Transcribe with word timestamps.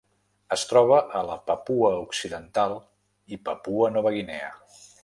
Es 0.55 0.63
troba 0.69 0.97
a 1.19 1.21
la 1.27 1.35
Papua 1.51 1.91
Occidental 2.07 2.75
i 3.37 3.41
Papua 3.51 3.97
Nova 3.99 4.19
Guinea. 4.19 4.55